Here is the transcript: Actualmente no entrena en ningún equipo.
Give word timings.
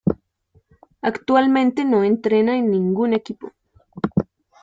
Actualmente 1.03 1.85
no 1.85 2.03
entrena 2.03 2.57
en 2.57 2.71
ningún 2.71 3.13
equipo. 3.13 3.51